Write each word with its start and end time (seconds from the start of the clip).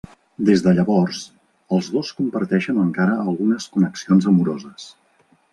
Des 0.47 0.61
de 0.67 0.71
llavors, 0.77 1.19
els 1.77 1.91
dos 1.97 2.11
comparteixen 2.21 2.81
encara 2.87 3.21
algunes 3.27 3.71
connexions 3.77 4.29
amoroses. 4.33 4.91